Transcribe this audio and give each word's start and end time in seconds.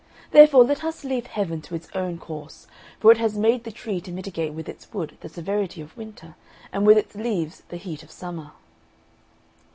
Therefore 0.31 0.63
let 0.63 0.83
us 0.83 1.03
leave 1.03 1.27
Heaven 1.27 1.61
to 1.61 1.75
its 1.75 1.87
own 1.93 2.17
course; 2.17 2.65
for 2.99 3.11
it 3.11 3.19
has 3.19 3.37
made 3.37 3.63
the 3.65 3.71
tree 3.71 4.01
to 4.01 4.11
mitigate 4.11 4.51
with 4.51 4.67
its 4.67 4.91
wood 4.91 5.15
the 5.19 5.29
severity 5.29 5.79
of 5.79 5.95
winter, 5.95 6.33
and 6.73 6.87
with 6.87 6.97
its 6.97 7.13
leaves 7.13 7.61
the 7.69 7.77
heat 7.77 8.01
of 8.01 8.09
summer." 8.09 8.53